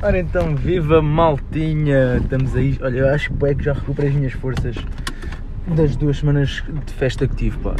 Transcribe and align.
Ora 0.00 0.16
então, 0.16 0.54
viva 0.54 1.02
maltinha! 1.02 2.18
Estamos 2.18 2.54
aí. 2.54 2.78
Olha, 2.80 2.98
eu 2.98 3.08
acho 3.08 3.32
que 3.34 3.64
já 3.64 3.72
recuperei 3.72 4.10
as 4.10 4.16
minhas 4.16 4.32
forças 4.32 4.76
das 5.66 5.96
duas 5.96 6.18
semanas 6.18 6.62
de 6.86 6.92
festa 6.92 7.26
que 7.26 7.34
tive, 7.34 7.58
pá. 7.58 7.74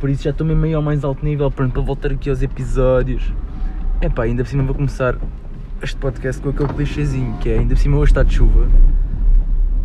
Por 0.00 0.10
isso 0.10 0.24
já 0.24 0.30
estou 0.30 0.44
mesmo 0.44 0.62
meio 0.62 0.76
ao 0.76 0.82
mais 0.82 1.04
alto 1.04 1.24
nível 1.24 1.48
pronto, 1.52 1.72
para 1.72 1.82
voltar 1.82 2.10
aqui 2.10 2.28
aos 2.28 2.42
episódios. 2.42 3.32
É 4.00 4.08
pá, 4.08 4.24
ainda 4.24 4.42
por 4.42 4.50
cima 4.50 4.64
vou 4.64 4.74
começar 4.74 5.16
este 5.80 5.96
podcast 5.96 6.42
com 6.42 6.48
aquele 6.48 6.70
clichêzinho 6.70 7.38
que 7.38 7.48
é 7.48 7.60
ainda 7.60 7.76
por 7.76 7.80
cima 7.80 7.98
hoje 7.98 8.10
está 8.10 8.24
de 8.24 8.34
chuva. 8.34 8.68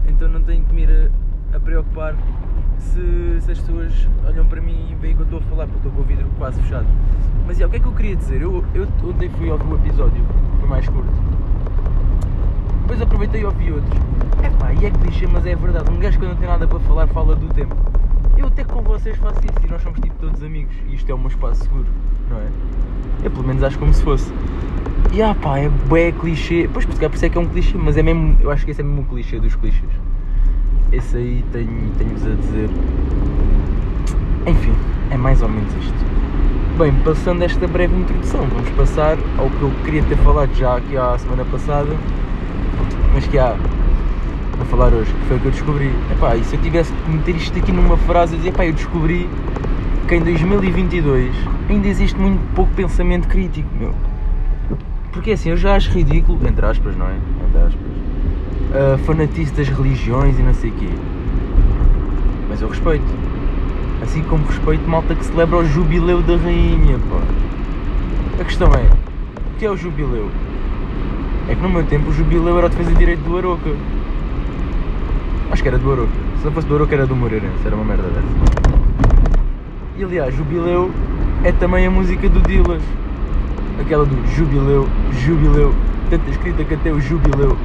Então 0.07 0.27
não 0.27 0.41
tenho 0.41 0.65
que 0.65 0.75
ir 0.75 1.11
a, 1.53 1.59
preocupar 1.59 2.15
se, 2.77 3.41
se, 3.41 3.51
as 3.51 3.59
pessoas 3.59 4.07
olham 4.27 4.45
para 4.45 4.61
mim 4.61 4.87
e 4.91 4.95
veem 4.95 5.15
que 5.15 5.21
eu 5.21 5.25
estou 5.25 5.39
a 5.39 5.41
falar, 5.43 5.65
porque 5.65 5.79
estou 5.79 5.91
com 5.91 6.01
o 6.01 6.03
vidro 6.03 6.27
quase 6.37 6.61
fechado. 6.61 6.87
Mas 7.45 7.59
é, 7.59 7.65
o 7.65 7.69
que 7.69 7.77
é 7.77 7.79
que 7.79 7.85
eu 7.85 7.91
queria 7.93 8.15
dizer? 8.15 8.41
Eu, 8.41 8.63
eu 8.73 8.87
ontem 9.03 9.29
fui 9.29 9.49
ouvir 9.49 9.71
o 9.71 9.75
episódio, 9.75 10.23
foi 10.59 10.69
mais 10.69 10.87
curto. 10.87 11.09
Depois 12.81 13.01
aproveitei 13.01 13.41
e 13.41 13.45
ouvi 13.45 13.71
outros. 13.71 13.99
É 14.43 14.49
pá, 14.49 14.73
e 14.73 14.85
é 14.85 14.91
clichê, 14.91 15.27
mas 15.27 15.45
é 15.45 15.55
verdade. 15.55 15.91
Um 15.91 15.99
gajo 15.99 16.19
que 16.19 16.25
não 16.25 16.35
tem 16.35 16.47
nada 16.47 16.67
para 16.67 16.79
falar 16.79 17.07
fala 17.07 17.35
do 17.35 17.47
tempo. 17.53 17.75
Eu 18.37 18.47
até 18.47 18.63
com 18.63 18.81
vocês 18.81 19.17
faço 19.17 19.39
isso 19.39 19.65
e 19.65 19.69
nós 19.69 19.81
somos 19.81 19.99
tipo 19.99 20.15
todos 20.15 20.41
amigos. 20.41 20.73
E 20.87 20.95
isto 20.95 21.11
é 21.11 21.13
um 21.13 21.27
espaço 21.27 21.63
seguro, 21.63 21.87
não 22.29 22.37
é? 22.37 22.47
Eu 23.23 23.29
pelo 23.31 23.45
menos 23.45 23.63
acho 23.63 23.77
como 23.77 23.93
se 23.93 24.01
fosse. 24.01 24.31
E 25.11 25.21
ah 25.21 25.35
pá, 25.35 25.59
é 25.59 25.69
bué 25.69 26.11
clichê. 26.11 26.69
Pois, 26.71 26.85
por 26.85 26.93
isso 26.93 27.25
é 27.25 27.29
que 27.29 27.37
é 27.37 27.41
um 27.41 27.47
clichê, 27.47 27.77
mas 27.77 27.97
é 27.97 28.03
mesmo. 28.03 28.37
Eu 28.41 28.49
acho 28.49 28.63
que 28.63 28.71
esse 28.71 28.81
é 28.81 28.83
mesmo 28.83 29.01
um 29.01 29.05
clichê 29.05 29.39
dos 29.39 29.55
clichês. 29.55 29.91
Esse 30.91 31.17
aí 31.17 31.45
tenho-vos 31.51 31.97
tenho 31.97 32.11
a 32.11 32.35
dizer. 32.35 32.69
Enfim, 34.47 34.73
é 35.11 35.17
mais 35.17 35.41
ou 35.43 35.49
menos 35.49 35.71
isto. 35.75 35.93
Bem, 36.79 36.91
passando 37.03 37.43
esta 37.43 37.67
breve 37.67 37.95
introdução, 37.95 38.47
vamos 38.47 38.69
passar 38.71 39.17
ao 39.37 39.49
que 39.51 39.61
eu 39.61 39.71
queria 39.85 40.01
ter 40.03 40.17
falado 40.17 40.51
já 40.55 40.77
aqui 40.77 40.97
a 40.97 41.15
semana 41.19 41.45
passada, 41.45 41.95
mas 43.13 43.27
que 43.27 43.37
há 43.37 43.55
a 44.59 44.65
falar 44.65 44.91
hoje, 44.91 45.13
que 45.13 45.25
foi 45.27 45.37
o 45.37 45.39
que 45.39 45.45
eu 45.45 45.51
descobri. 45.51 45.91
Epá, 46.11 46.35
e 46.35 46.43
se 46.43 46.55
eu 46.55 46.61
tivesse 46.61 46.91
que 46.91 47.11
meter 47.11 47.35
isto 47.35 47.59
aqui 47.59 47.71
numa 47.71 47.97
frase, 47.97 48.33
eu 48.33 48.37
dizia, 48.37 48.51
epá, 48.51 48.65
eu 48.65 48.73
descobri 48.73 49.29
que 50.07 50.15
em 50.15 50.21
2022 50.21 51.35
ainda 51.69 51.87
existe 51.87 52.19
muito 52.19 52.41
pouco 52.55 52.73
pensamento 52.73 53.27
crítico, 53.27 53.69
meu. 53.75 53.93
Porque 55.11 55.33
assim, 55.33 55.49
eu 55.49 55.57
já 55.57 55.75
acho 55.75 55.91
ridículo, 55.91 56.39
entre 56.47 56.65
aspas, 56.65 56.95
não 56.95 57.07
é? 57.07 57.15
Entre 57.47 57.61
aspas, 57.61 57.98
uh, 58.69 58.97
fanatice 58.99 59.53
das 59.53 59.67
religiões 59.67 60.37
e 60.39 60.41
não 60.41 60.53
sei 60.53 60.69
o 60.69 60.73
quê. 60.73 60.89
Mas 62.49 62.61
eu 62.61 62.69
respeito. 62.69 63.05
Assim 64.01 64.23
como 64.23 64.45
respeito 64.45 64.87
malta 64.89 65.13
que 65.13 65.25
celebra 65.25 65.57
o 65.57 65.65
jubileu 65.65 66.21
da 66.21 66.35
rainha, 66.37 66.97
pá. 67.09 67.21
A 68.39 68.43
questão 68.43 68.71
é, 68.73 68.85
o 68.85 69.59
que 69.59 69.65
é 69.65 69.71
o 69.71 69.75
jubileu? 69.75 70.29
É 71.49 71.55
que 71.55 71.61
no 71.61 71.69
meu 71.69 71.83
tempo 71.83 72.09
o 72.09 72.13
jubileu 72.13 72.57
era 72.57 72.67
a 72.67 72.69
defesa 72.69 72.91
de 72.91 72.97
direito 72.97 73.21
do 73.21 73.37
Aroca. 73.37 73.71
Acho 75.51 75.61
que 75.61 75.67
era 75.67 75.77
do 75.77 75.91
Aroca. 75.91 76.09
Se 76.39 76.45
não 76.45 76.51
fosse 76.51 76.67
do 76.67 76.75
Aroca 76.75 76.95
era 76.95 77.05
do 77.05 77.15
Moreirense, 77.15 77.65
era 77.65 77.75
uma 77.75 77.83
merda 77.83 78.03
dessa. 78.03 78.79
E 79.97 80.03
aliás, 80.03 80.33
jubileu 80.33 80.91
é 81.43 81.51
também 81.51 81.85
a 81.85 81.91
música 81.91 82.29
do 82.29 82.39
Dilas. 82.41 82.81
Aquela 83.81 84.05
do 84.05 84.15
jubileu, 84.35 84.87
jubileu, 85.11 85.73
tanta 86.09 86.29
escrita 86.29 86.63
que 86.63 86.73
até 86.73 86.91
o 86.91 87.01
jubileu. 87.01 87.57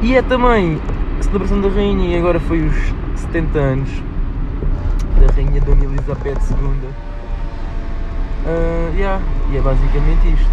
E 0.00 0.14
é 0.14 0.22
também 0.22 0.80
a 1.18 1.22
celebração 1.24 1.60
da 1.60 1.68
rainha 1.68 2.14
e 2.14 2.18
agora 2.18 2.38
foi 2.38 2.62
os 2.62 2.74
70 3.16 3.58
anos 3.58 3.90
da 5.18 5.32
rainha 5.34 5.60
Dona 5.60 5.84
Elizabeth 5.84 6.38
II. 6.50 6.88
Uh, 8.46 8.96
yeah, 8.96 9.20
e 9.50 9.56
é 9.56 9.60
basicamente 9.60 10.32
isto. 10.32 10.48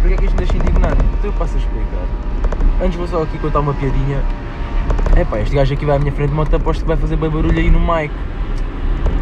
Porquê 0.00 0.14
é 0.14 0.16
que 0.18 0.24
isto 0.26 0.34
me 0.34 0.44
deixa 0.44 0.56
indignado? 0.56 1.02
Então 1.18 1.30
eu 1.30 1.32
passo 1.32 1.54
a 1.54 1.58
explicar. 1.58 2.06
Antes 2.84 2.96
vou 2.96 3.08
só 3.08 3.22
aqui 3.22 3.38
contar 3.38 3.60
uma 3.60 3.72
piadinha. 3.72 4.22
É 5.16 5.24
pá, 5.24 5.40
este 5.40 5.56
gajo 5.56 5.72
aqui 5.72 5.86
vai 5.86 5.96
à 5.96 5.98
minha 5.98 6.12
frente 6.12 6.28
de 6.28 6.34
moto, 6.34 6.54
aposto 6.54 6.82
que 6.82 6.88
vai 6.88 6.96
fazer 6.98 7.16
bem 7.16 7.30
barulho 7.30 7.58
aí 7.58 7.70
no 7.70 7.80
mic. 7.80 8.12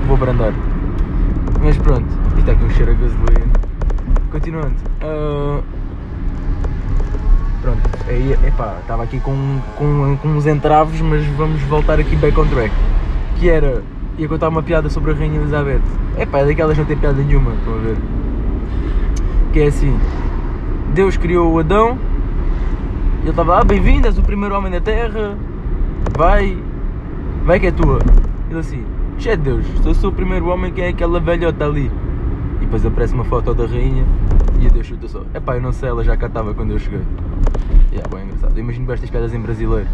Vou 0.08 0.16
brandar. 0.16 0.52
Mas 1.62 1.76
pronto, 1.78 2.08
isto 2.28 2.40
está 2.40 2.52
aqui 2.52 2.64
um 2.64 2.70
cheiro 2.70 2.90
a 2.90 2.94
gasolina. 2.94 3.52
Continuando. 4.32 4.74
Uh, 5.00 5.62
pronto, 7.60 7.80
aí, 8.08 8.32
epá, 8.46 8.78
estava 8.80 9.02
aqui 9.02 9.20
com, 9.20 9.60
com, 9.76 10.16
com 10.20 10.28
uns 10.28 10.46
entraves, 10.46 11.00
mas 11.00 11.24
vamos 11.36 11.60
voltar 11.62 11.98
aqui 11.98 12.16
back 12.16 12.38
on 12.38 12.46
track. 12.46 12.74
Que 13.38 13.48
era, 13.48 13.82
ia 14.18 14.28
contar 14.28 14.48
uma 14.48 14.62
piada 14.62 14.88
sobre 14.90 15.12
a 15.12 15.14
Rainha 15.14 15.40
Elizabeth. 15.40 15.82
Epá, 16.18 16.38
é 16.38 16.46
daquelas 16.46 16.76
não 16.76 16.84
tem 16.84 16.96
piada 16.96 17.22
nenhuma, 17.22 17.52
estão 17.52 17.74
a 17.74 17.78
ver? 17.78 17.96
Que 19.52 19.60
é 19.60 19.66
assim, 19.66 19.98
Deus 20.94 21.16
criou 21.16 21.52
o 21.52 21.58
Adão, 21.58 21.98
ele 23.20 23.30
estava, 23.30 23.60
ah, 23.60 23.64
bem-vindo, 23.64 24.06
és 24.06 24.18
o 24.18 24.22
primeiro 24.22 24.56
homem 24.56 24.72
da 24.72 24.80
Terra, 24.80 25.36
vai, 26.16 26.56
vai 27.44 27.60
que 27.60 27.66
é 27.66 27.70
tua. 27.70 27.98
Ele 28.48 28.58
assim, 28.58 28.84
é 29.26 29.36
Deus, 29.36 29.66
eu 29.84 29.94
sou 29.94 30.10
o 30.10 30.12
primeiro 30.12 30.48
homem 30.48 30.72
que 30.72 30.80
é 30.80 30.88
aquela 30.88 31.20
velhota 31.20 31.64
ali. 31.64 31.90
E 32.60 32.64
depois 32.64 32.84
aparece 32.84 33.14
uma 33.14 33.24
foto 33.24 33.54
da 33.54 33.66
rainha 33.66 34.04
e 34.60 34.66
a 34.66 34.70
Deus 34.70 34.86
chuta 34.86 35.08
só. 35.08 35.22
Epá, 35.34 35.56
eu 35.56 35.60
não 35.60 35.72
sei, 35.72 35.88
ela 35.88 36.02
já 36.02 36.16
cá 36.16 36.26
estava 36.26 36.54
quando 36.54 36.72
eu 36.72 36.78
cheguei. 36.78 37.00
Yeah, 37.92 38.08
bem 38.08 38.24
engraçado. 38.24 38.56
Eu 38.56 38.60
imagino 38.60 38.92
estas 38.92 39.10
piadas 39.10 39.34
em 39.34 39.40
brasileiro. 39.40 39.88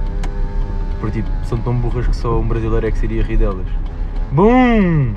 Porque 1.01 1.23
tipo, 1.23 1.31
são 1.45 1.59
tão 1.59 1.75
burras 1.75 2.07
que 2.07 2.17
só 2.17 2.39
um 2.39 2.47
brasileiro 2.47 2.87
é 2.87 2.91
que 2.91 2.99
seria 2.99 3.23
rir 3.23 3.37
delas. 3.37 3.67
Boom! 4.33 5.15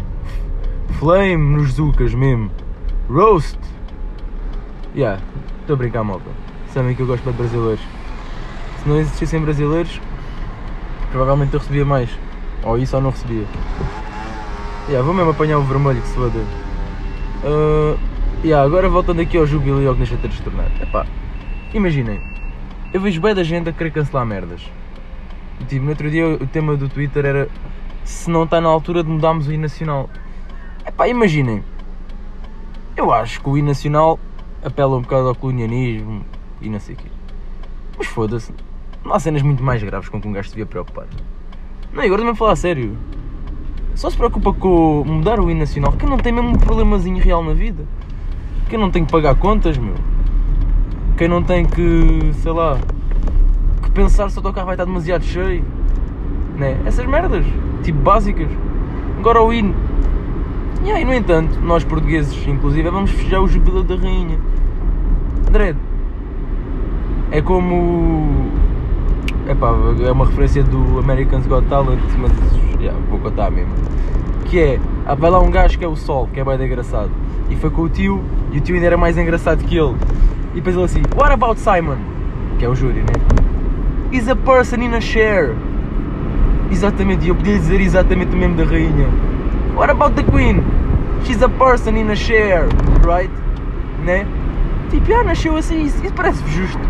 Flame 1.00 1.58
nos 1.58 1.74
zucas 1.74 2.14
mesmo. 2.14 2.52
Roast! 3.10 3.60
Yeah, 4.96 5.22
estou 5.62 5.74
a 5.76 5.78
brincar, 5.78 6.04
malta. 6.04 6.30
Sabem 6.74 6.96
que 6.96 7.02
eu 7.02 7.08
gosto 7.08 7.24
de 7.24 7.38
brasileiros. 7.38 7.82
Se 8.82 8.90
não 8.90 8.98
existissem 8.98 9.42
brasileiros, 9.42 10.00
provavelmente 11.12 11.54
eu 11.54 11.60
recebia 11.60 11.86
mais. 11.86 12.10
Ou 12.64 12.78
isso 12.78 12.96
ou 12.96 13.02
não 13.02 13.10
recebia. 13.10 13.46
Yeah, 14.88 15.06
vou 15.06 15.14
mesmo 15.14 15.32
apanhar 15.32 15.58
o 15.58 15.64
vermelho 15.64 16.02
que 16.02 16.08
se 16.08 16.16
foda. 16.16 16.40
Uh, 17.44 17.98
yeah, 18.44 18.66
agora 18.66 18.90
voltando 18.90 19.22
aqui 19.22 19.38
ao 19.38 19.46
jubileu 19.46 19.94
que 19.94 20.00
deixa 20.00 20.18
ter 20.18 20.32
tornar. 20.44 20.70
Epá, 20.82 21.06
imaginem, 21.74 22.20
eu 22.92 23.00
vejo 23.00 23.22
bem 23.22 23.36
da 23.36 23.44
gente 23.44 23.70
a 23.70 23.74
querer 23.74 23.92
cancelar 23.92 24.26
merdas. 24.26 24.62
Tipo, 25.68 25.84
no 25.84 25.92
outro 25.92 26.10
dia 26.10 26.28
o 26.28 26.48
tema 26.48 26.76
do 26.76 26.90
Twitter 26.90 27.26
era 27.26 27.50
se 28.04 28.30
não 28.30 28.44
está 28.44 28.60
na 28.60 28.70
altura 28.70 29.04
de 29.04 29.10
mudarmos 29.10 29.48
o 29.48 29.54
hino 29.54 29.64
nacional. 29.64 30.10
Epá, 30.86 31.08
imaginem, 31.08 31.64
eu 32.98 33.14
acho 33.14 33.42
que 33.42 33.50
o 33.50 33.58
hino 33.58 33.68
nacional 33.68 34.20
apela 34.64 34.98
um 34.98 35.02
bocado 35.02 35.28
ao 35.28 35.36
colonialismo 35.36 36.26
e 36.62 36.70
não 36.70 36.80
sei 36.80 36.96
o 36.96 36.98
quê. 36.98 37.10
Mas 37.98 38.08
foda-se, 38.08 38.54
não 39.06 39.14
há 39.14 39.20
cenas 39.20 39.42
muito 39.44 39.62
mais 39.62 39.84
graves 39.84 40.10
com 40.10 40.20
que 40.20 40.28
um 40.28 40.32
gajo 40.32 40.50
devia 40.50 40.66
preocupar. 40.66 41.06
Não, 41.94 42.02
agora 42.02 42.22
também 42.22 42.36
falar 42.36 42.54
a 42.54 42.56
sério. 42.56 42.98
Só 43.94 44.10
se 44.10 44.18
preocupa 44.18 44.54
com 44.54 45.04
mudar 45.06 45.40
o 45.40 45.52
hino 45.52 45.60
nacional. 45.60 45.92
Quem 45.94 46.10
não 46.10 46.18
tem 46.18 46.32
mesmo 46.32 46.50
um 46.50 46.56
problemazinho 46.56 47.22
real 47.22 47.44
na 47.44 47.54
vida? 47.54 47.86
Quem 48.68 48.80
não 48.80 48.90
tem 48.90 49.06
que 49.06 49.12
pagar 49.12 49.36
contas, 49.36 49.78
meu? 49.78 49.96
Quem 51.20 51.28
não 51.28 51.44
tem 51.44 51.66
que, 51.66 52.32
sei 52.36 52.52
lá, 52.54 52.78
que 53.84 53.92
pensar 53.92 54.30
se 54.30 54.40
o 54.40 54.42
teu 54.42 54.54
carro 54.54 54.68
vai 54.68 54.76
estar 54.76 54.86
demasiado 54.86 55.22
cheio? 55.22 55.66
Né? 56.56 56.78
Essas 56.86 57.06
merdas, 57.06 57.46
tipo 57.84 58.00
básicas. 58.00 58.48
Agora 59.18 59.44
o 59.44 59.52
hino. 59.52 59.76
E 60.82 60.90
aí, 60.90 61.04
no 61.04 61.14
entanto, 61.14 61.60
nós 61.60 61.84
portugueses, 61.84 62.48
inclusive, 62.48 62.90
vamos 62.90 63.12
festejar 63.12 63.42
o 63.42 63.50
jubileu 63.50 63.84
da 63.84 63.98
rainha. 63.98 64.40
André, 65.46 65.76
é 67.32 67.42
como 67.42 68.50
Epá, 69.46 69.76
é 70.08 70.12
uma 70.14 70.26
referência 70.26 70.64
do 70.64 71.00
Americans 71.00 71.46
Got 71.48 71.66
Talent, 71.66 72.00
mas 72.18 72.32
yeah, 72.80 72.98
vou 73.10 73.20
contar 73.20 73.52
mesmo. 73.52 73.74
Que 74.46 74.58
é, 74.58 74.80
ah, 75.06 75.16
vai 75.16 75.30
lá 75.30 75.42
um 75.42 75.52
gajo 75.52 75.78
que 75.78 75.84
é 75.84 75.88
o 75.88 75.98
Sol, 75.98 76.30
que 76.34 76.40
é 76.40 76.46
bem 76.46 76.66
engraçado. 76.66 77.12
E 77.50 77.58
foi 77.58 77.70
com 77.70 77.82
o 77.82 77.90
tio, 77.90 78.24
e 78.54 78.60
o 78.60 78.62
tio 78.62 78.76
ainda 78.76 78.88
era 78.88 78.98
mais 78.98 79.18
engraçado 79.18 79.66
que 79.66 79.76
ele. 79.76 79.98
E 80.52 80.56
depois 80.56 80.76
ele 80.76 80.86
assim, 80.86 81.02
What 81.16 81.32
about 81.34 81.60
Simon? 81.60 81.98
Que 82.58 82.66
é 82.66 82.70
o 82.70 82.76
júri, 82.76 83.02
né? 83.02 83.14
Is 84.12 84.28
a 84.28 84.36
person 84.36 84.78
in 84.78 84.94
a 84.96 85.02
chair. 85.02 85.56
Exatamente, 86.72 87.26
e 87.26 87.30
eu 87.30 87.36
podia 87.36 87.58
dizer 87.58 87.82
exatamente 87.82 88.36
o 88.36 88.38
mesmo 88.38 88.56
da 88.56 88.64
rainha. 88.64 89.08
What 89.76 89.92
about 89.92 90.16
the 90.16 90.24
Queen? 90.24 90.64
She's 91.24 91.42
a 91.42 91.50
person 91.50 91.96
in 91.98 92.10
a 92.10 92.16
chair, 92.16 92.68
right? 93.06 93.32
Né? 94.04 94.26
Tipo, 94.90 95.14
ah, 95.14 95.24
nasceu 95.24 95.56
assim, 95.58 95.84
isso, 95.84 96.04
isso 96.04 96.14
parece 96.14 96.44
justo. 96.48 96.82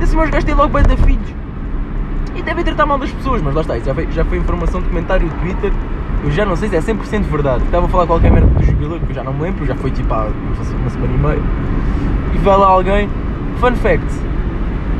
Esse 0.00 0.16
meus 0.16 0.30
gajos 0.30 0.44
têm 0.44 0.54
logo 0.54 0.72
bem 0.72 0.82
da 0.82 0.96
filhos 0.96 1.42
e 2.34 2.42
devem 2.42 2.64
tratar 2.64 2.86
mal 2.86 2.98
das 2.98 3.10
pessoas, 3.10 3.42
mas 3.42 3.54
lá 3.54 3.60
está, 3.60 3.76
isso 3.76 3.86
já 3.86 3.94
foi, 3.94 4.08
já 4.10 4.24
foi 4.24 4.38
informação 4.38 4.80
de 4.80 4.88
comentário 4.88 5.28
do 5.28 5.34
Twitter. 5.40 5.72
Eu 6.24 6.30
já 6.30 6.46
não 6.46 6.54
sei 6.54 6.68
se 6.68 6.76
é 6.76 6.80
100% 6.80 7.22
verdade. 7.24 7.64
Estava 7.64 7.86
a 7.86 7.88
falar 7.88 8.06
qualquer 8.06 8.30
merda 8.30 8.46
do 8.46 8.62
jubileu, 8.62 9.00
que 9.00 9.10
eu 9.10 9.14
já 9.14 9.24
não 9.24 9.32
me 9.32 9.42
lembro, 9.42 9.66
já 9.66 9.74
foi 9.74 9.90
tipo 9.90 10.12
há 10.14 10.28
uma 10.28 10.90
semana 10.90 11.12
e 11.12 11.18
meia. 11.18 11.42
E 12.34 12.38
vai 12.38 12.56
lá 12.56 12.66
alguém. 12.66 13.08
Fun 13.58 13.74
fact: 13.74 14.06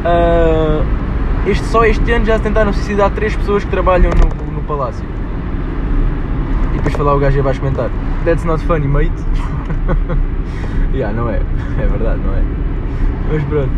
uh, 0.05 0.85
este, 1.47 1.65
só 1.67 1.85
este 1.85 2.11
ano 2.11 2.25
já 2.25 2.39
tentaram 2.39 2.73
suicidar 2.73 3.11
três 3.11 3.37
pessoas 3.37 3.65
que 3.65 3.71
trabalham 3.71 4.11
no, 4.11 4.53
no 4.53 4.63
palácio. 4.63 5.05
E 6.73 6.77
depois 6.77 6.95
falar 6.95 7.15
o 7.15 7.21
gajo 7.21 7.41
vais 7.41 7.59
comentar: 7.59 7.89
That's 8.25 8.45
not 8.45 8.65
funny, 8.65 8.89
mate. 8.89 9.13
yeah, 10.93 11.17
não 11.17 11.31
é. 11.31 11.41
É 11.79 11.87
verdade, 11.87 12.21
não 12.25 12.35
é? 12.35 12.43
Mas 13.33 13.45
pronto. 13.45 13.71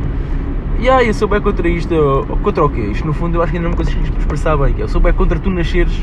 E 0.79 0.89
aí, 0.89 1.09
eu 1.09 1.15
sou 1.15 1.29
bem 1.29 1.43
contra 1.43 1.69
isto. 1.69 2.27
Contra 2.43 2.65
o 2.65 2.71
quê? 2.71 2.81
Isto 2.81 3.07
no 3.07 3.13
fundo 3.13 3.37
eu 3.37 3.43
acho 3.43 3.53
que 3.53 3.59
ainda 3.59 3.69
não 3.69 3.77
me 3.77 3.85
consigo 3.85 4.03
expressar 4.19 4.57
bem. 4.57 4.75
é, 4.79 4.83
Eu 4.83 4.89
sou 4.89 5.01
bem 5.01 5.13
contra 5.13 5.39
tu 5.39 5.51
nasceres 5.51 6.03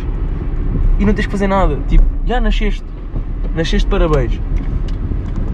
e 0.99 1.05
não 1.05 1.13
tens 1.13 1.25
que 1.25 1.31
fazer 1.31 1.47
nada. 1.47 1.79
Tipo, 1.87 2.03
já 2.25 2.39
nasceste. 2.39 2.83
Nasceste 3.55 3.87
parabéns. 3.87 4.39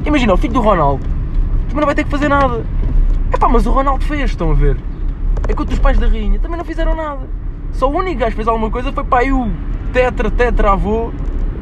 Imagina, 0.06 0.34
o 0.34 0.38
filho 0.38 0.54
do 0.54 0.62
Ronaldo 0.62 1.04
também 1.68 1.82
não 1.82 1.86
vai 1.86 1.96
ter 1.96 2.04
que 2.04 2.10
fazer 2.10 2.28
nada. 2.28 2.66
Epá, 3.34 3.48
mas 3.48 3.66
o 3.68 3.72
Ronaldo 3.72 4.04
fez, 4.06 4.32
estão 4.32 4.52
a 4.52 4.54
ver? 4.54 4.78
É 5.48 5.54
que 5.54 5.62
os 5.62 5.80
pais 5.80 5.98
da 5.98 6.08
rainha 6.08 6.40
também 6.40 6.58
não 6.58 6.66
fizeram 6.66 6.96
nada. 6.96 7.28
Só 7.72 7.90
o 7.90 7.96
único 7.96 8.20
gajo 8.20 8.32
que 8.32 8.38
fez 8.38 8.48
alguma 8.48 8.72
coisa 8.72 8.92
foi 8.92 9.04
pá, 9.04 9.20
aí 9.20 9.32
o 9.32 9.52
tetra, 9.94 10.32
tetra 10.32 10.72
avô 10.72 11.12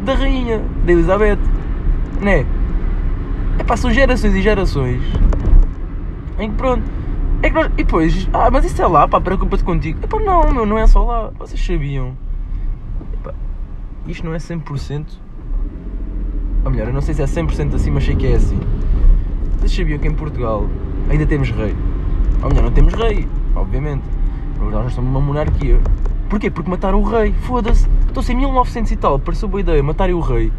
da 0.03 0.13
rainha, 0.13 0.61
da 0.85 0.91
Elizabeth. 0.91 1.39
Né? 2.21 2.45
Epá, 3.59 3.75
são 3.75 3.91
gerações 3.91 4.33
e 4.35 4.41
gerações. 4.41 5.01
Em 6.39 6.49
que 6.49 6.55
pronto. 6.55 6.83
É 7.43 7.49
que 7.49 7.55
nós, 7.55 7.65
e 7.67 7.83
depois, 7.83 8.29
ah, 8.31 8.49
mas 8.49 8.65
isso 8.65 8.81
é 8.81 8.87
lá, 8.87 9.07
pá, 9.07 9.19
preocupa-te 9.19 9.63
contigo. 9.63 9.99
Epá, 10.03 10.19
não, 10.19 10.51
meu, 10.53 10.65
não 10.65 10.77
é 10.77 10.87
só 10.87 11.03
lá. 11.03 11.31
Vocês 11.37 11.63
sabiam. 11.63 12.15
Isto 14.07 14.25
não 14.25 14.33
é 14.33 14.37
100%. 14.37 15.05
Ou 16.63 16.71
melhor, 16.71 16.87
eu 16.87 16.93
não 16.93 17.01
sei 17.01 17.13
se 17.13 17.21
é 17.21 17.25
100% 17.25 17.75
assim, 17.75 17.91
mas 17.91 18.03
sei 18.03 18.15
que 18.15 18.27
é 18.27 18.35
assim. 18.35 18.59
Vocês 19.57 19.71
sabiam 19.71 19.99
que 19.99 20.07
em 20.07 20.13
Portugal 20.13 20.67
ainda 21.09 21.25
temos 21.25 21.49
rei? 21.51 21.75
Ou 22.41 22.49
melhor, 22.49 22.63
não 22.63 22.71
temos 22.71 22.93
rei, 22.93 23.27
obviamente. 23.55 24.03
Mas 24.59 24.71
nós 24.71 24.93
somos 24.93 25.09
uma 25.09 25.19
monarquia. 25.19 25.79
Porquê? 26.29 26.49
Porque 26.49 26.69
mataram 26.69 27.01
o 27.01 27.03
rei. 27.03 27.33
Foda-se. 27.41 27.87
Então 28.09 28.21
se 28.21 28.33
em 28.33 28.37
1900 28.37 28.91
e 28.91 28.95
tal 28.95 29.19
pareceu 29.19 29.47
boa 29.47 29.61
ideia 29.61 29.81
matarem 29.83 30.15
o 30.15 30.19
rei 30.19 30.51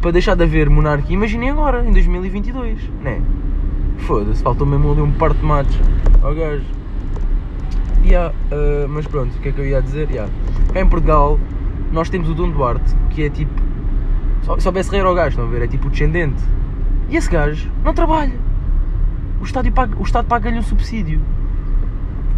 para 0.00 0.12
deixar 0.12 0.36
de 0.36 0.44
haver 0.44 0.70
monarquia, 0.70 1.14
imaginem 1.14 1.50
agora, 1.50 1.84
em 1.84 1.92
2022, 1.92 2.78
né? 3.02 3.20
Foda-se, 3.98 4.42
faltou 4.42 4.66
mesmo 4.66 4.92
ali 4.92 5.00
um 5.00 5.10
par 5.10 5.34
de 5.34 5.44
matos 5.44 5.76
ao 6.22 6.34
gajo. 6.34 6.64
Yeah, 8.04 8.32
uh, 8.52 8.88
mas 8.88 9.06
pronto, 9.06 9.36
o 9.36 9.40
que 9.40 9.48
é 9.48 9.52
que 9.52 9.58
eu 9.60 9.66
ia 9.66 9.82
dizer? 9.82 10.08
Yeah. 10.10 10.32
Em 10.74 10.86
Portugal, 10.86 11.38
nós 11.92 12.08
temos 12.08 12.28
o 12.28 12.34
Dom 12.34 12.50
Duarte, 12.50 12.94
que 13.10 13.22
é 13.22 13.30
tipo. 13.30 13.52
Só, 14.42 14.58
só 14.58 14.68
houvesse 14.68 14.90
rei 14.90 15.00
ao 15.00 15.14
gajo, 15.14 15.30
estão 15.30 15.46
a 15.46 15.48
ver? 15.48 15.62
É 15.62 15.66
tipo 15.66 15.88
o 15.88 15.90
descendente. 15.90 16.42
E 17.08 17.16
esse 17.16 17.30
gajo 17.30 17.70
não 17.84 17.94
trabalha. 17.94 18.34
O 19.40 19.44
Estado 19.44 19.70
paga, 19.72 19.96
o 19.98 20.02
Estado 20.02 20.26
paga-lhe 20.26 20.58
um 20.58 20.62
subsídio. 20.62 21.20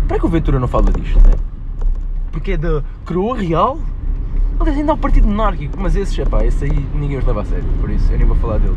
Para 0.07 0.19
que 0.19 0.27
o 0.27 0.29
Ventura 0.29 0.59
não 0.59 0.69
fala 0.69 0.91
disto, 0.93 1.17
né? 1.27 1.35
Porque 2.33 2.53
é 2.53 2.57
da 2.57 2.83
coroa 3.05 3.37
real? 3.37 3.79
Aliás, 4.59 4.79
ainda 4.79 4.93
há 4.93 4.95
o 4.95 4.99
partido 4.99 5.27
monárquico, 5.27 5.79
mas 5.81 5.97
esses, 5.97 6.19
é 6.19 6.25
pá, 6.25 6.45
esse 6.45 6.65
aí 6.65 6.87
ninguém 6.95 7.17
os 7.17 7.25
leva 7.25 7.41
a 7.41 7.45
sério, 7.45 7.65
por 7.81 7.89
isso 7.91 8.13
eu 8.13 8.19
nem 8.19 8.27
vou 8.27 8.37
falar 8.37 8.59
dele. 8.59 8.77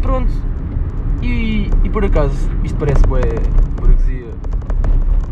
Pronto. 0.00 0.32
E, 1.20 1.70
e 1.84 1.90
por 1.90 2.04
acaso, 2.04 2.48
isto 2.64 2.78
parece 2.78 3.02
bué 3.06 3.20
burguesia, 3.76 3.79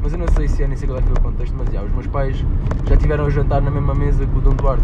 mas 0.08 0.14
eu 0.14 0.18
não 0.20 0.28
sei 0.28 0.48
se 0.48 0.62
é, 0.62 0.66
nem 0.66 0.74
sei 0.74 0.88
qual 0.88 0.98
é 0.98 1.02
que 1.02 1.08
foi 1.08 1.18
o 1.18 1.20
contexto, 1.20 1.54
mas 1.58 1.70
já, 1.70 1.82
os 1.82 1.92
meus 1.92 2.06
pais 2.06 2.42
já 2.88 2.96
tiveram 2.96 3.26
a 3.26 3.30
jantar 3.30 3.60
na 3.60 3.70
mesma 3.70 3.94
mesa 3.94 4.24
que 4.24 4.38
o 4.38 4.40
Dom 4.40 4.54
Duarte. 4.54 4.82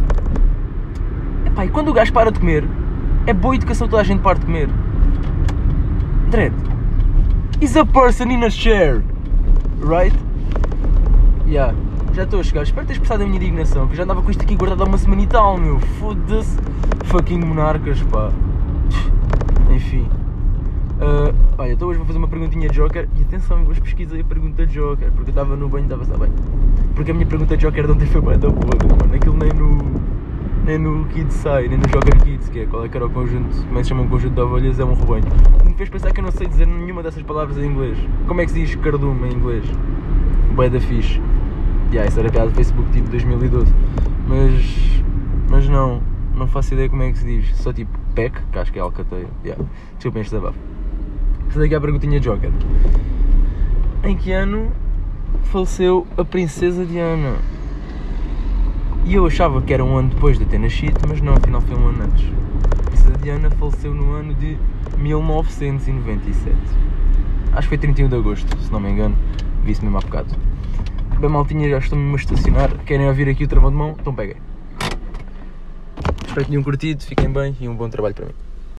Epá, 1.46 1.64
e 1.64 1.70
quando 1.70 1.88
o 1.88 1.94
gajo 1.94 2.12
para 2.12 2.30
de 2.30 2.38
comer, 2.38 2.62
é 3.26 3.32
boa 3.32 3.54
educação 3.54 3.88
toda 3.88 4.02
a 4.02 4.04
gente 4.04 4.20
para 4.20 4.38
de 4.38 4.44
comer. 4.44 4.68
Dredd. 6.30 6.52
Is 7.62 7.74
a 7.74 7.86
person 7.86 8.24
in 8.24 8.44
a 8.44 8.50
chair. 8.50 9.02
Right? 9.80 10.14
Yeah. 11.46 11.74
Já 12.12 12.24
estou 12.24 12.40
a 12.40 12.42
chegar. 12.42 12.62
Espero 12.64 12.86
ter 12.86 12.92
expressado 12.92 13.22
a 13.22 13.26
minha 13.26 13.38
indignação, 13.38 13.86
que 13.86 13.94
eu 13.94 13.96
já 13.96 14.02
andava 14.02 14.20
com 14.20 14.30
isto 14.30 14.42
aqui 14.42 14.54
guardado 14.54 14.82
há 14.82 14.86
uma 14.86 14.98
semana 14.98 15.22
e 15.22 15.26
tal, 15.26 15.56
meu. 15.56 15.80
Foda-se. 15.98 16.58
Fucking 17.06 17.38
monarcas, 17.38 18.02
pá. 18.02 18.30
Olha, 21.64 21.72
então 21.72 21.88
hoje 21.88 21.96
vou 21.96 22.06
fazer 22.06 22.18
uma 22.18 22.28
perguntinha 22.28 22.68
de 22.68 22.74
Joker 22.74 23.08
e 23.18 23.22
atenção, 23.22 23.64
hoje 23.66 23.80
pesquisei 23.80 24.20
a 24.20 24.24
pergunta 24.24 24.66
de 24.66 24.74
Joker 24.74 25.10
porque 25.12 25.30
eu 25.30 25.32
estava 25.32 25.56
no 25.56 25.66
banho 25.66 25.84
e 25.84 25.92
estava 25.94 26.14
a 26.14 26.18
bem. 26.18 26.30
Porque 26.94 27.10
a 27.10 27.14
minha 27.14 27.24
pergunta 27.24 27.56
de 27.56 27.64
Joker 27.64 27.86
de 27.86 27.92
ontem 27.92 28.06
foi 28.06 28.20
bem 28.20 28.38
da 28.38 28.50
porra, 28.50 28.98
mano. 29.00 29.14
Aquilo 29.14 29.34
nem 29.34 29.48
no. 29.48 30.00
Nem 30.66 30.76
no 30.76 31.06
Kids 31.06 31.32
sai, 31.32 31.68
nem 31.68 31.78
no 31.78 31.86
Joker 31.86 32.22
Kids, 32.22 32.50
que 32.50 32.60
é 32.60 32.66
qual 32.66 32.84
é 32.84 32.88
que 32.90 32.94
era 32.98 33.06
o 33.06 33.08
conjunto, 33.08 33.56
como 33.64 33.78
é 33.78 33.80
que 33.80 33.84
se 33.84 33.88
chama 33.88 34.02
um 34.02 34.08
conjunto 34.08 34.34
de 34.34 34.40
ovelhas, 34.42 34.78
é 34.78 34.84
um 34.84 34.92
rebanho. 34.92 35.24
Me 35.64 35.72
fez 35.72 35.88
pensar 35.88 36.12
que 36.12 36.20
eu 36.20 36.24
não 36.24 36.32
sei 36.32 36.46
dizer 36.46 36.66
nenhuma 36.66 37.02
dessas 37.02 37.22
palavras 37.22 37.56
em 37.56 37.64
inglês. 37.64 37.96
Como 38.28 38.42
é 38.42 38.44
que 38.44 38.50
se 38.50 38.60
diz 38.60 38.76
cardume 38.76 39.30
em 39.30 39.32
inglês? 39.32 39.64
Bué 40.54 40.68
da 40.68 40.80
fixe. 40.80 41.18
Yeah, 41.90 42.10
isso 42.10 42.20
era 42.20 42.30
piada 42.30 42.50
do 42.50 42.54
Facebook 42.56 42.90
tipo 42.92 43.08
2012. 43.08 43.72
Mas. 44.28 45.02
Mas 45.48 45.66
não, 45.66 46.02
não 46.34 46.46
faço 46.46 46.74
ideia 46.74 46.90
como 46.90 47.02
é 47.04 47.10
que 47.10 47.16
se 47.20 47.24
diz. 47.24 47.56
Só 47.56 47.72
tipo 47.72 47.98
PEC, 48.14 48.38
que 48.52 48.58
acho 48.58 48.70
que 48.70 48.78
é 48.78 48.82
alcateia. 48.82 49.28
Yeah. 49.42 49.64
Desculpem 49.96 50.20
este 50.20 50.34
desabafo. 50.34 50.58
Fazer 51.48 51.66
aqui 51.66 51.74
a 51.74 51.80
perguntinha 51.80 52.20
Joker. 52.20 52.50
Em 54.02 54.16
que 54.16 54.32
ano 54.32 54.70
faleceu 55.44 56.06
a 56.16 56.24
Princesa 56.24 56.84
Diana? 56.84 57.36
E 59.04 59.14
eu 59.14 59.26
achava 59.26 59.60
que 59.62 59.72
era 59.72 59.84
um 59.84 59.96
ano 59.96 60.08
depois 60.10 60.38
de 60.38 60.44
ter 60.44 60.58
nascido, 60.58 60.98
mas 61.08 61.20
não, 61.20 61.34
afinal 61.34 61.60
foi 61.60 61.76
um 61.76 61.88
ano 61.88 62.04
antes. 62.04 62.26
A 62.72 62.90
Princesa 62.90 63.18
Diana 63.22 63.50
faleceu 63.50 63.94
no 63.94 64.12
ano 64.12 64.34
de 64.34 64.56
1997. 64.98 66.56
Acho 67.52 67.62
que 67.62 67.68
foi 67.68 67.78
31 67.78 68.08
de 68.08 68.16
agosto, 68.16 68.58
se 68.58 68.72
não 68.72 68.80
me 68.80 68.90
engano. 68.90 69.16
Vi-se 69.62 69.82
mesmo 69.82 69.98
há 69.98 70.00
bocado. 70.00 70.34
Bem, 71.20 71.30
maltinha, 71.30 71.68
já 71.68 71.78
estou-me 71.78 72.12
a 72.12 72.16
estacionar. 72.16 72.76
Querem 72.84 73.06
ouvir 73.06 73.28
aqui 73.28 73.44
o 73.44 73.48
travão 73.48 73.70
de 73.70 73.76
mão? 73.76 73.96
Então 74.00 74.14
peguem. 74.14 74.36
Espero 76.26 76.46
que 76.46 76.50
tenham 76.50 76.62
curtido, 76.64 77.02
fiquem 77.04 77.30
bem 77.30 77.56
e 77.60 77.68
um 77.68 77.76
bom 77.76 77.88
trabalho 77.88 78.14
para 78.14 78.26
mim. 78.26 78.43